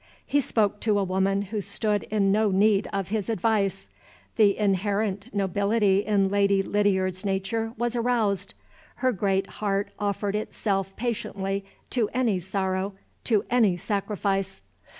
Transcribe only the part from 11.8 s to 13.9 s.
to any sorrow, to any